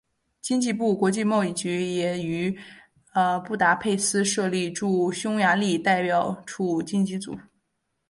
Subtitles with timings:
[0.41, 2.49] 经济部国际贸易局也于
[3.45, 7.37] 布达佩斯设立驻匈牙利代表处经济组。